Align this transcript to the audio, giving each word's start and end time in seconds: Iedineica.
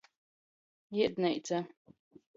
Iedineica. 0.95 1.57